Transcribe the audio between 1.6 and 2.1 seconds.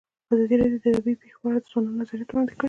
د ځوانانو